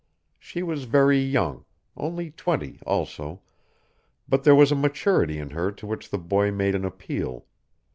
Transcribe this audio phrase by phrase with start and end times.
[0.39, 1.63] She was very young,
[1.95, 3.41] only twenty also,
[4.27, 7.45] but there was a maturity in her to which the boy made an appeal.